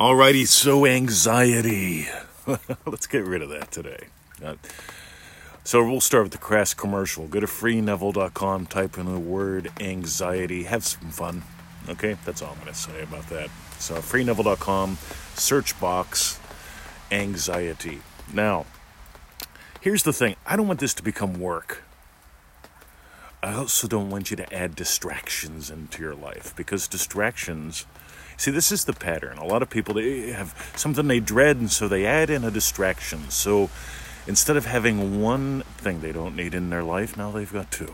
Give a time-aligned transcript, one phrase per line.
[0.00, 2.08] Alrighty, so anxiety.
[2.86, 4.06] Let's get rid of that today.
[4.42, 4.54] Uh,
[5.62, 7.26] so we'll start with the crass commercial.
[7.26, 11.42] Go to freeneville.com, type in the word anxiety, have some fun.
[11.86, 13.50] Okay, that's all I'm going to say about that.
[13.78, 14.96] So freeneville.com,
[15.34, 16.40] search box,
[17.12, 18.00] anxiety.
[18.32, 18.64] Now,
[19.82, 21.82] here's the thing I don't want this to become work.
[23.42, 27.86] I also don't want you to add distractions into your life because distractions
[28.40, 29.36] See, this is the pattern.
[29.36, 32.50] A lot of people they have something they dread, and so they add in a
[32.50, 33.28] distraction.
[33.28, 33.68] So
[34.26, 37.92] instead of having one thing they don't need in their life, now they've got two.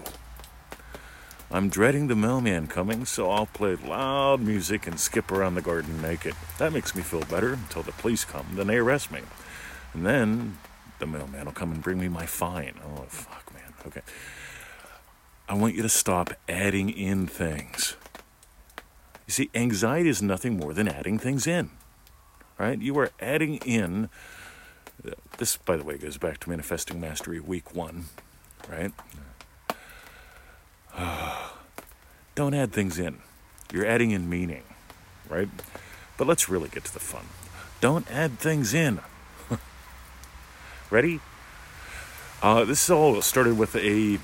[1.51, 6.01] I'm dreading the mailman coming, so I'll play loud music and skip around the garden
[6.01, 6.37] naked.
[6.59, 8.47] That makes me feel better until the police come.
[8.53, 9.23] Then they arrest me.
[9.95, 10.59] And then
[11.01, 12.75] the mailman will come and bring me my fine.
[12.85, 13.75] Oh, fuck, man.
[13.85, 14.03] Okay.
[15.49, 17.97] I want you to stop adding in things.
[19.27, 21.71] You see, anxiety is nothing more than adding things in,
[22.59, 22.81] right?
[22.81, 24.09] You are adding in.
[25.39, 28.07] This, by the way, goes back to Manifesting Mastery Week One,
[28.69, 28.93] right?
[32.35, 33.19] Don't add things in.
[33.73, 34.65] You're adding in meaning,
[35.29, 35.49] right?
[36.17, 37.27] But let's really get to the fun.
[37.81, 39.01] Don't add things in.
[40.91, 41.21] Ready?
[42.43, 44.19] Uh, this all started with a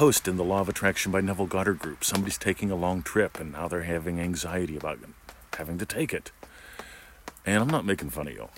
[0.00, 2.04] post in the Law of Attraction by Neville Goddard group.
[2.04, 4.98] Somebody's taking a long trip and now they're having anxiety about
[5.58, 6.32] having to take it.
[7.44, 8.48] And I'm not making fun of you,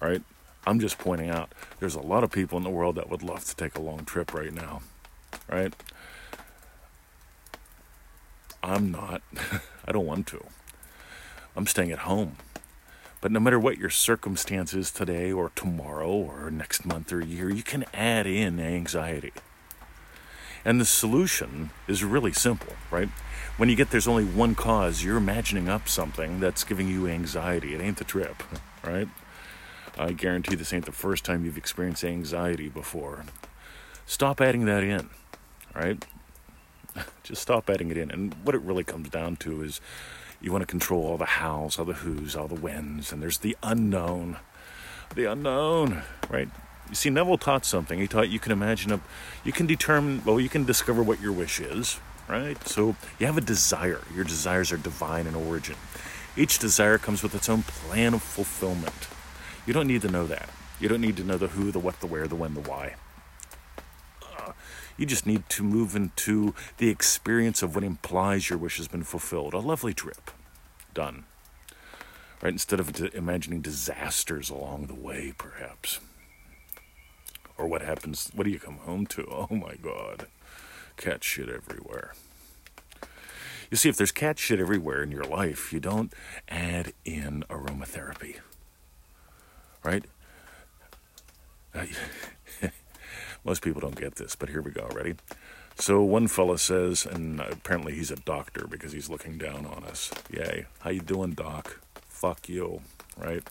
[0.00, 0.22] right?
[0.64, 3.44] I'm just pointing out there's a lot of people in the world that would love
[3.46, 4.82] to take a long trip right now,
[5.50, 5.74] right?
[8.62, 9.22] I'm not.
[9.84, 10.44] I don't want to.
[11.56, 12.36] I'm staying at home.
[13.20, 17.50] But no matter what your circumstance is today or tomorrow or next month or year,
[17.50, 19.32] you can add in anxiety.
[20.64, 23.08] And the solution is really simple, right?
[23.56, 27.74] When you get there's only one cause, you're imagining up something that's giving you anxiety.
[27.74, 28.42] It ain't the trip,
[28.84, 29.08] right?
[29.98, 33.24] I guarantee this ain't the first time you've experienced anxiety before.
[34.06, 35.10] Stop adding that in,
[35.74, 36.04] right?
[37.22, 38.10] Just stop adding it in.
[38.10, 39.80] And what it really comes down to is
[40.40, 43.38] you want to control all the hows, all the who's, all the whens, and there's
[43.38, 44.38] the unknown.
[45.14, 46.48] The unknown, right?
[46.92, 47.98] You see, Neville taught something.
[47.98, 49.00] He taught you can imagine a,
[49.44, 51.98] you can determine, well, you can discover what your wish is,
[52.28, 52.62] right?
[52.68, 54.02] So you have a desire.
[54.14, 55.76] Your desires are divine in origin.
[56.36, 59.08] Each desire comes with its own plan of fulfillment.
[59.64, 60.50] You don't need to know that.
[60.80, 62.96] You don't need to know the who, the what, the where, the when, the why.
[64.98, 69.02] You just need to move into the experience of what implies your wish has been
[69.02, 69.54] fulfilled.
[69.54, 70.30] A lovely trip.
[70.92, 71.24] Done.
[72.42, 72.52] Right?
[72.52, 75.98] Instead of imagining disasters along the way, perhaps.
[77.62, 78.28] Or what happens?
[78.34, 79.22] What do you come home to?
[79.30, 80.26] Oh my God.
[80.96, 82.12] Cat shit everywhere.
[83.70, 86.12] You see, if there's cat shit everywhere in your life, you don't
[86.48, 88.40] add in aromatherapy.
[89.84, 90.04] Right?
[93.44, 94.88] Most people don't get this, but here we go.
[94.92, 95.14] Ready?
[95.76, 100.10] So one fella says, and apparently he's a doctor because he's looking down on us.
[100.30, 100.66] Yay.
[100.80, 101.80] How you doing, doc?
[102.08, 102.82] Fuck you
[103.16, 103.42] right?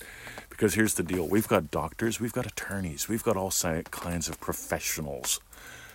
[0.61, 4.39] Because here's the deal we've got doctors, we've got attorneys, we've got all kinds of
[4.39, 5.39] professionals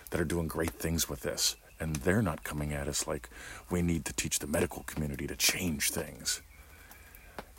[0.09, 1.55] that are doing great things with this.
[1.79, 3.29] And they're not coming at us like
[3.69, 6.41] we need to teach the medical community to change things.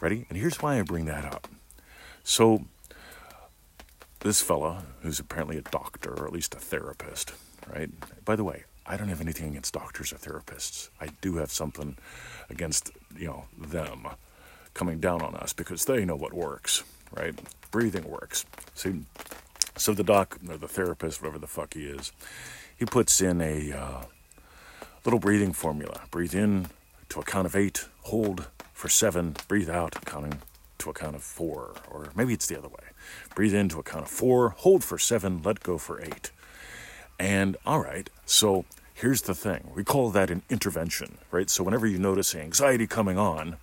[0.02, 0.26] Ready?
[0.28, 1.48] And here's why I bring that up.
[2.24, 2.66] So,
[4.20, 7.32] this fella, who's apparently a doctor, or at least a therapist,
[7.74, 7.88] right?
[8.26, 10.90] By the way, I don't have anything against doctors or therapists.
[11.00, 11.96] I do have something
[12.50, 14.08] against, you know, them
[14.74, 17.38] coming down on us because they know what works, right?
[17.70, 18.44] Breathing works.
[18.74, 19.02] See,
[19.76, 22.12] so the doc or the therapist, whatever the fuck he is,
[22.76, 24.02] he puts in a uh,
[25.04, 26.02] little breathing formula.
[26.10, 26.66] Breathe in
[27.10, 30.40] to a count of eight, hold for seven, breathe out, counting
[30.78, 32.84] to a count of four, or maybe it's the other way.
[33.34, 36.30] Breathe in to a count of four, hold for seven, let go for eight.
[37.18, 38.64] And all right, so
[38.94, 41.50] here's the thing we call that an intervention, right?
[41.50, 43.56] So whenever you notice anxiety coming on,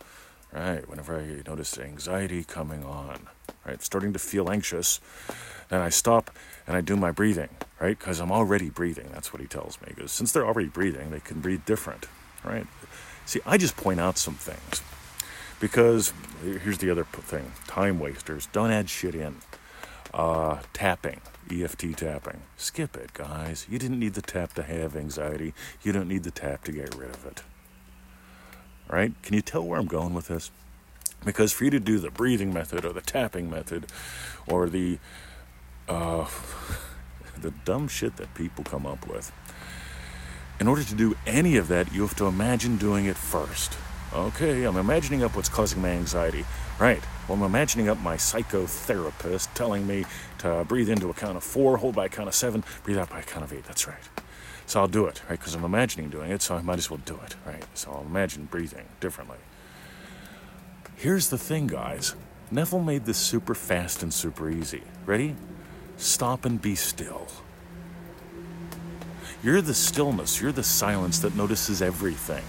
[0.56, 0.88] right?
[0.90, 3.28] Whenever I notice anxiety coming on,
[3.66, 3.82] right?
[3.82, 5.02] Starting to feel anxious,
[5.70, 6.32] then I stop
[6.66, 7.50] and I do my breathing,
[7.80, 7.98] right?
[7.98, 9.10] Because I'm already breathing.
[9.12, 9.90] That's what he tells me.
[9.94, 12.08] Because since they're already breathing, they can breathe different,
[12.44, 12.66] right?
[13.26, 14.82] See, I just point out some things.
[15.60, 19.38] Because here's the other thing time wasters, don't add shit in.
[20.14, 21.20] Uh, tapping,
[21.52, 22.42] EFT tapping.
[22.56, 23.68] Skip it, guys.
[23.70, 25.54] You didn't need the tap to have anxiety.
[25.84, 27.42] You don't need the tap to get rid of it
[28.90, 29.14] right?
[29.24, 30.52] Can you tell where I'm going with this?
[31.24, 33.88] Because for you to do the breathing method or the tapping method
[34.48, 35.00] or the
[35.88, 36.28] uh,
[37.42, 39.32] the dumb shit that people come up with,
[40.60, 43.78] in order to do any of that, you have to imagine doing it first.
[44.14, 46.46] Okay, I'm imagining up what's causing my anxiety.
[46.80, 47.02] Right.
[47.28, 50.06] Well, I'm imagining up my psychotherapist telling me
[50.40, 53.10] to breathe into a count of four, hold by a count of seven, breathe out
[53.10, 53.66] by a count of eight.
[53.66, 54.00] That's right.
[54.68, 55.38] So I'll do it, right?
[55.40, 57.64] Because I'm imagining doing it, so I might as well do it, right?
[57.76, 59.38] So I'll imagine breathing differently.
[60.96, 62.16] Here's the thing, guys
[62.52, 64.84] Neville made this super fast and super easy.
[65.06, 65.36] Ready?
[65.98, 67.28] Stop and be still.
[69.44, 72.44] You're the stillness, you're the silence that notices everything.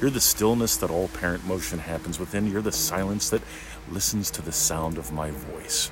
[0.00, 2.50] You're the stillness that all parent motion happens within.
[2.50, 3.42] You're the silence that
[3.90, 5.90] listens to the sound of my voice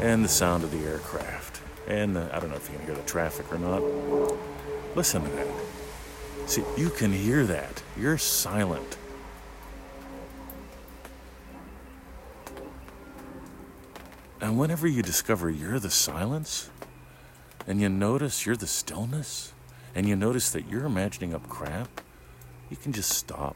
[0.00, 1.61] and the sound of the aircraft.
[1.88, 3.82] And the, I don't know if you can hear the traffic or not.
[4.94, 5.46] Listen to that.
[6.46, 7.82] See, you can hear that.
[7.98, 8.96] You're silent.
[14.40, 16.68] And whenever you discover you're the silence,
[17.66, 19.52] and you notice you're the stillness,
[19.94, 22.00] and you notice that you're imagining up crap,
[22.68, 23.54] you can just stop.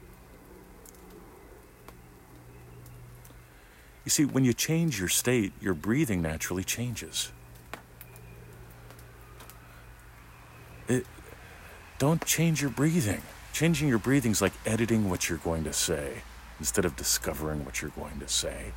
[4.05, 7.32] You see, when you change your state, your breathing naturally changes.
[10.87, 11.05] It,
[11.98, 13.22] don't change your breathing.
[13.52, 16.22] Changing your breathing is like editing what you're going to say
[16.58, 18.72] instead of discovering what you're going to say.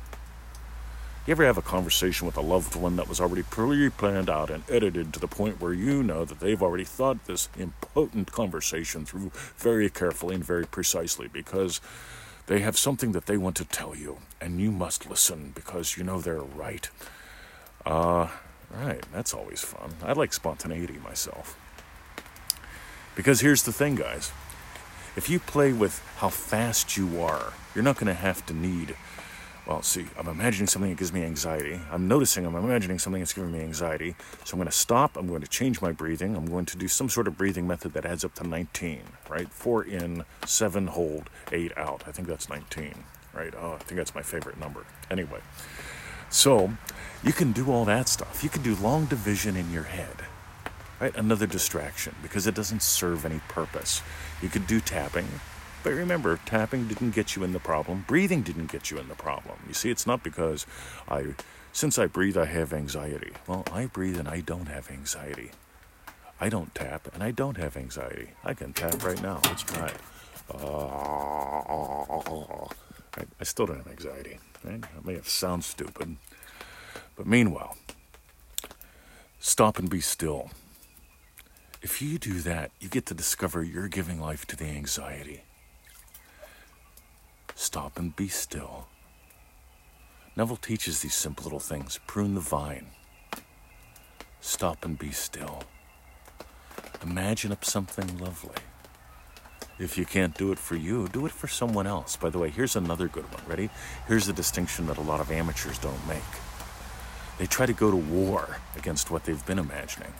[1.26, 4.48] You ever have a conversation with a loved one that was already pre planned out
[4.48, 9.04] and edited to the point where you know that they've already thought this important conversation
[9.04, 11.82] through very carefully and very precisely because
[12.46, 16.04] they have something that they want to tell you and you must listen because you
[16.04, 16.88] know they're right?
[17.84, 18.28] Uh,
[18.70, 19.92] right, that's always fun.
[20.02, 21.58] I like spontaneity myself.
[23.20, 24.32] Because here's the thing, guys
[25.14, 28.96] if you play with how fast you are, you're not going to have to need
[29.66, 31.78] well, see, I'm imagining something that gives me anxiety.
[31.92, 34.16] I'm noticing I'm imagining something that's giving me anxiety.
[34.44, 35.18] So I'm going to stop.
[35.18, 36.34] I'm going to change my breathing.
[36.34, 39.50] I'm going to do some sort of breathing method that adds up to 19, right?
[39.50, 42.04] Four in, seven hold, eight out.
[42.06, 43.52] I think that's 19, right?
[43.54, 44.86] Oh, I think that's my favorite number.
[45.10, 45.40] Anyway,
[46.30, 46.70] so
[47.22, 48.42] you can do all that stuff.
[48.42, 50.16] You can do long division in your head,
[51.00, 51.14] right?
[51.16, 54.02] Another distraction because it doesn't serve any purpose.
[54.42, 55.26] You could do tapping.
[55.82, 58.04] But remember, tapping didn't get you in the problem.
[58.06, 59.56] Breathing didn't get you in the problem.
[59.66, 60.66] You see, it's not because
[61.08, 61.34] I,
[61.72, 63.32] since I breathe, I have anxiety.
[63.46, 65.52] Well, I breathe and I don't have anxiety.
[66.38, 68.30] I don't tap and I don't have anxiety.
[68.44, 69.40] I can tap right now.
[69.46, 70.00] Let's try it.
[70.52, 70.58] Uh,
[73.16, 74.38] I, I still don't have anxiety.
[74.62, 74.84] Right?
[75.04, 76.16] May have sound stupid.
[77.16, 77.76] But meanwhile,
[79.38, 80.50] stop and be still.
[81.82, 85.44] If you do that, you get to discover you're giving life to the anxiety.
[87.54, 88.86] Stop and be still.
[90.36, 92.88] Neville teaches these simple little things prune the vine.
[94.42, 95.62] Stop and be still.
[97.02, 98.56] Imagine up something lovely.
[99.78, 102.14] If you can't do it for you, do it for someone else.
[102.14, 103.42] By the way, here's another good one.
[103.46, 103.70] Ready?
[104.06, 106.20] Here's a distinction that a lot of amateurs don't make.
[107.38, 110.12] They try to go to war against what they've been imagining.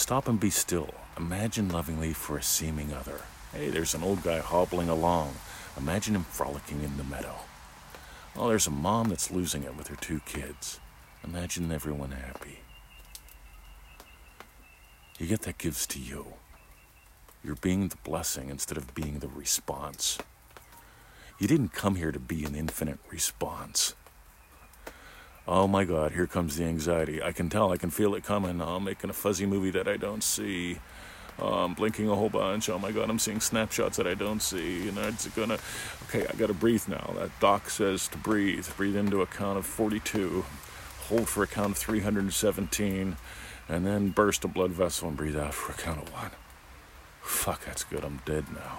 [0.00, 0.94] Stop and be still.
[1.18, 3.20] Imagine lovingly for a seeming other.
[3.52, 5.34] Hey, there's an old guy hobbling along.
[5.76, 7.40] Imagine him frolicking in the meadow.
[8.34, 10.80] Oh, there's a mom that's losing it with her two kids.
[11.22, 12.60] Imagine everyone happy.
[15.18, 16.28] You get that gives to you.
[17.44, 20.16] You're being the blessing instead of being the response.
[21.38, 23.94] You didn't come here to be an infinite response.
[25.52, 27.20] Oh my God, here comes the anxiety.
[27.20, 28.62] I can tell, I can feel it coming.
[28.62, 30.78] Oh, I'm making a fuzzy movie that I don't see.
[31.40, 32.68] Oh, I'm blinking a whole bunch.
[32.68, 34.86] Oh my god, I'm seeing snapshots that I don't see.
[34.86, 35.58] And it's gonna.
[36.04, 37.14] Okay, I gotta breathe now.
[37.18, 38.68] That doc says to breathe.
[38.76, 40.44] Breathe into a count of 42.
[41.08, 43.16] Hold for a count of 317.
[43.68, 46.30] And then burst a blood vessel and breathe out for a count of one.
[47.22, 48.04] Fuck, that's good.
[48.04, 48.78] I'm dead now.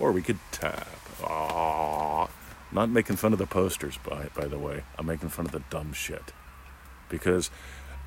[0.00, 0.88] Or we could tap.
[2.72, 4.84] Not making fun of the posters, by by the way.
[4.98, 6.32] I'm making fun of the dumb shit.
[7.08, 7.50] Because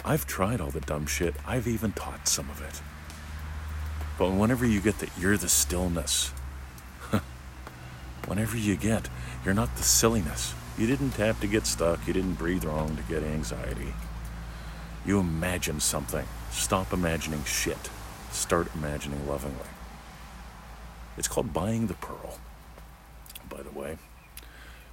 [0.05, 1.35] I've tried all the dumb shit.
[1.45, 2.81] I've even taught some of it.
[4.17, 6.29] But whenever you get that you're the stillness,
[8.27, 9.09] whenever you get,
[9.43, 10.53] you're not the silliness.
[10.77, 13.93] You didn't have to get stuck, you didn't breathe wrong to get anxiety.
[15.05, 16.25] You imagine something.
[16.51, 17.89] Stop imagining shit.
[18.31, 19.67] Start imagining lovingly.
[21.17, 22.39] It's called buying the pearl,
[23.49, 23.97] by the way.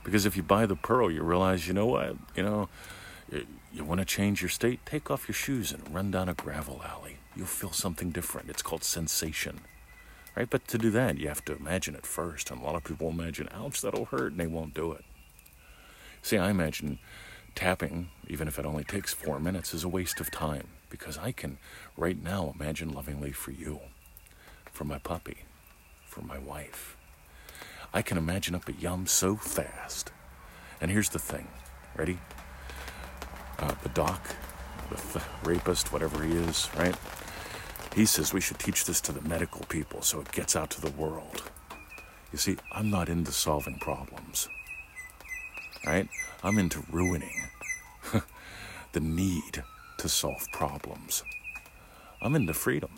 [0.04, 2.16] Because if you buy the pearl, you realize, you know what?
[2.34, 2.68] You know,
[3.30, 4.80] you, you want to change your state?
[4.86, 8.50] Take off your shoes and run down a gravel alley you'll feel something different.
[8.50, 9.60] It's called sensation.
[10.36, 10.48] Right?
[10.48, 12.50] But to do that, you have to imagine it first.
[12.50, 15.04] And a lot of people imagine, ouch, that'll hurt, and they won't do it.
[16.22, 16.98] See, I imagine
[17.54, 21.32] tapping, even if it only takes four minutes, is a waste of time because I
[21.32, 21.58] can
[21.96, 23.80] right now imagine lovingly for you,
[24.70, 25.38] for my puppy,
[26.04, 26.96] for my wife,
[27.92, 30.12] I can imagine up a yum so fast.
[30.80, 31.48] And here's the thing
[31.96, 32.18] ready?
[33.58, 34.34] Uh, the doc,
[35.12, 36.94] the rapist, whatever he is, right?
[37.94, 40.80] He says we should teach this to the medical people so it gets out to
[40.80, 41.42] the world.
[42.32, 44.48] You see, I'm not into solving problems,
[45.84, 46.08] right?
[46.44, 47.48] I'm into ruining
[48.92, 49.64] the need
[49.98, 51.24] to solve problems.
[52.22, 52.90] I'm into freedom.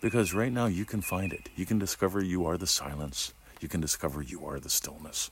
[0.00, 1.48] Because right now you can find it.
[1.54, 3.32] You can discover you are the silence.
[3.60, 5.30] You can discover you are the stillness.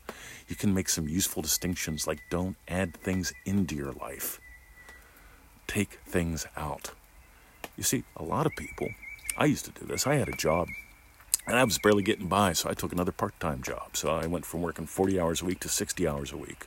[0.49, 4.41] You can make some useful distinctions like don't add things into your life,
[5.67, 6.93] take things out.
[7.77, 8.89] You see, a lot of people,
[9.37, 10.07] I used to do this.
[10.07, 10.69] I had a job
[11.47, 13.97] and I was barely getting by, so I took another part time job.
[13.97, 16.67] So I went from working 40 hours a week to 60 hours a week.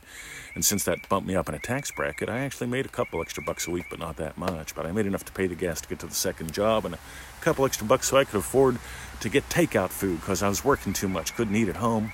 [0.54, 3.20] And since that bumped me up in a tax bracket, I actually made a couple
[3.20, 4.74] extra bucks a week, but not that much.
[4.74, 6.94] But I made enough to pay the gas to get to the second job and
[6.94, 6.98] a
[7.40, 8.78] couple extra bucks so I could afford
[9.20, 12.12] to get takeout food because I was working too much, couldn't eat at home.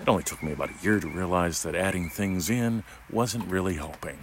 [0.00, 3.74] It only took me about a year to realize that adding things in wasn't really
[3.74, 4.22] helping.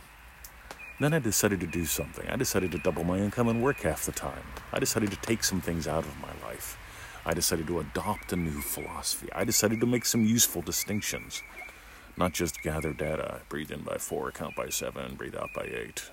[1.01, 2.25] Then I decided to do something.
[2.30, 4.44] I decided to double my income and work half the time.
[4.72, 6.77] I decided to take some things out of my life.
[7.27, 9.29] I decided to adopt a new philosophy.
[9.34, 11.41] I decided to make some useful distinctions,
[12.17, 13.41] not just gather data.
[13.50, 16.12] Breathe in by four, count by seven, breathe out by eight.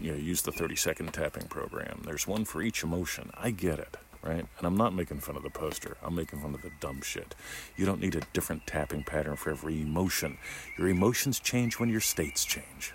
[0.00, 2.02] You know, use the 30 second tapping program.
[2.04, 3.30] There's one for each emotion.
[3.36, 4.46] I get it, right?
[4.58, 5.96] And I'm not making fun of the poster.
[6.04, 7.34] I'm making fun of the dumb shit.
[7.76, 10.38] You don't need a different tapping pattern for every emotion.
[10.78, 12.94] Your emotions change when your states change.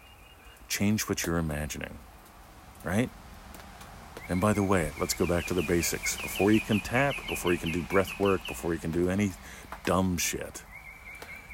[0.69, 1.97] Change what you're imagining,
[2.85, 3.09] right?
[4.30, 6.15] And by the way, let's go back to the basics.
[6.18, 9.32] Before you can tap, before you can do breath work, before you can do any
[9.86, 10.63] dumb shit,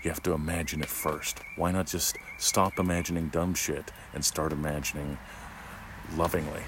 [0.04, 1.40] you have to imagine it first.
[1.56, 5.18] Why not just stop imagining dumb shit and start imagining
[6.16, 6.62] lovingly?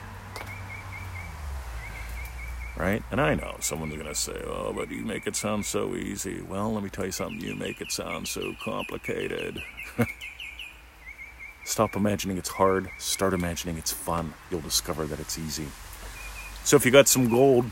[2.76, 3.04] Right?
[3.12, 6.42] And I know someone's going to say, oh, but you make it sound so easy.
[6.42, 7.40] Well, let me tell you something.
[7.40, 9.62] You make it sound so complicated.
[11.64, 14.34] Stop imagining it's hard, start imagining it's fun.
[14.50, 15.68] You'll discover that it's easy.
[16.64, 17.66] So if you got some gold,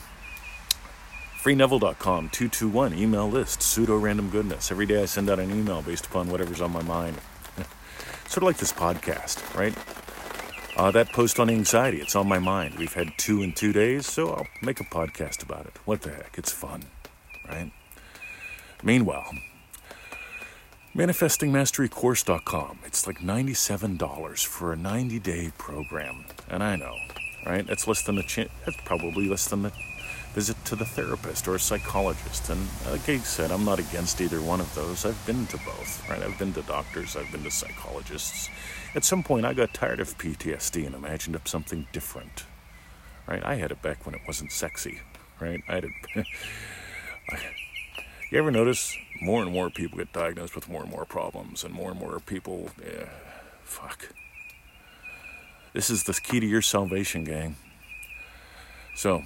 [1.41, 4.71] freeneville.com, 221, email list, pseudo random goodness.
[4.71, 7.17] Every day I send out an email based upon whatever's on my mind.
[8.27, 9.75] sort of like this podcast, right?
[10.75, 12.75] Uh, that post on anxiety, it's on my mind.
[12.75, 15.77] We've had two in two days, so I'll make a podcast about it.
[15.85, 16.35] What the heck?
[16.37, 16.83] It's fun,
[17.47, 17.71] right?
[18.83, 19.31] Meanwhile,
[20.95, 22.79] ManifestingMasteryCourse.com.
[22.85, 26.25] It's like $97 for a 90 day program.
[26.49, 26.95] And I know,
[27.45, 27.65] right?
[27.65, 29.71] That's less than a ch- that's probably less than a
[30.33, 32.49] visit to the therapist or a psychologist.
[32.49, 35.05] And uh, like I said, I'm not against either one of those.
[35.05, 36.21] I've been to both, right?
[36.21, 38.49] I've been to doctors, I've been to psychologists.
[38.95, 42.45] At some point, I got tired of PTSD and imagined up something different,
[43.27, 43.43] right?
[43.43, 45.01] I had it back when it wasn't sexy,
[45.39, 45.61] right?
[45.67, 45.91] I had it.
[48.31, 51.73] you ever notice more and more people get diagnosed with more and more problems, and
[51.73, 53.09] more and more people, yeah,
[53.63, 54.09] fuck.
[55.73, 57.55] This is the key to your salvation, gang.
[58.95, 59.23] So,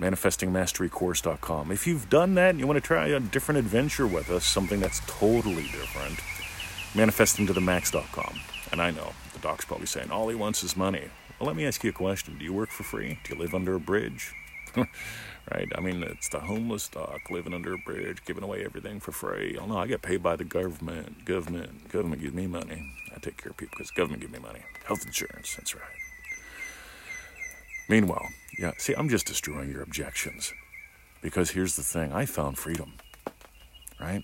[0.00, 1.70] manifestingmasterycourse.com.
[1.70, 4.80] If you've done that and you want to try a different adventure with us, something
[4.80, 6.18] that's totally different,
[6.94, 8.40] manifestingtothemax.com.
[8.72, 11.08] And I know the doc's probably saying all he wants is money.
[11.38, 12.38] Well, let me ask you a question.
[12.38, 13.18] Do you work for free?
[13.24, 14.32] Do you live under a bridge?
[14.76, 15.68] right?
[15.74, 19.56] I mean, it's the homeless doc living under a bridge, giving away everything for free.
[19.60, 21.24] Oh no, I get paid by the government.
[21.24, 22.92] Government, government gives me money.
[23.18, 24.60] I take care of people because government give me money.
[24.84, 25.82] Health insurance, that's right.
[27.88, 30.52] Meanwhile, yeah, see, I'm just destroying your objections.
[31.20, 32.92] Because here's the thing I found freedom,
[34.00, 34.22] right?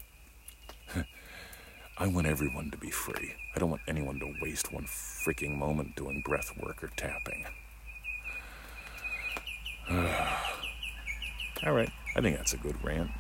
[1.99, 3.35] I want everyone to be free.
[3.57, 7.47] I don't want anyone to waste one freaking moment doing breath work or tapping.
[11.67, 13.11] All right, I think that's a good rant.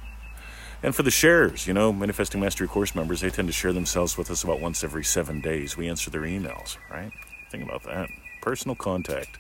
[0.85, 4.19] And for the shares, you know, Manifesting Mastery course members, they tend to share themselves
[4.19, 5.79] with us about once every seven days.
[5.79, 7.11] We answer their emails, right?
[7.51, 8.11] Think about that.
[8.43, 9.39] Personal contact.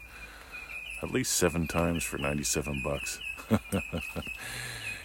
[1.02, 3.20] At least seven times for 97 bucks.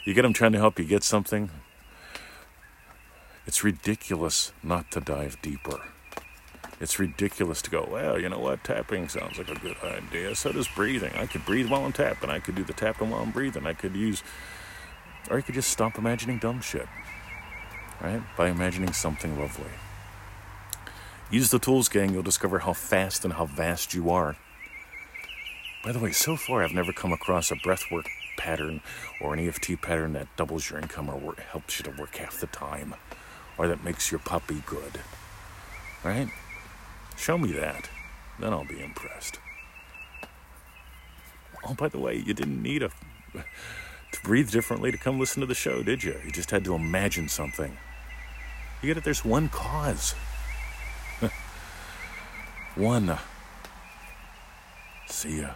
[0.05, 1.49] you get them trying to help you get something.
[3.45, 5.81] It's ridiculous not to dive deeper.
[6.79, 8.63] It's ridiculous to go, well, you know what?
[8.63, 10.35] Tapping sounds like a good idea.
[10.35, 11.11] So does breathing.
[11.17, 12.29] I could breathe while I'm tapping.
[12.29, 13.67] I could do the tapping while I'm breathing.
[13.67, 14.23] I could use,
[15.29, 16.87] or you could just stop imagining dumb shit,
[18.01, 18.21] right?
[18.37, 19.71] By imagining something lovely.
[21.31, 22.13] Use the tools, gang.
[22.13, 24.35] You'll discover how fast and how vast you are.
[25.83, 28.07] By the way, so far I've never come across a breathwork
[28.37, 28.81] pattern
[29.21, 32.39] or an EFT pattern that doubles your income or work, helps you to work half
[32.39, 32.95] the time
[33.57, 35.01] or that makes your puppy good.
[36.03, 36.29] Right?
[37.17, 37.89] Show me that.
[38.39, 39.39] Then I'll be impressed.
[41.67, 42.89] Oh, by the way, you didn't need a
[44.11, 46.15] to breathe differently, to come listen to the show, did you?
[46.25, 47.77] You just had to imagine something.
[48.81, 49.03] You get it?
[49.03, 50.15] There's one cause.
[52.75, 53.17] one.
[55.07, 55.51] See ya.